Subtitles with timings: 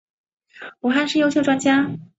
[0.79, 1.87] 武汉市优秀专家。